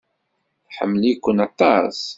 Tḥemmel-iken 0.67 1.37
aṭas. 1.47 1.99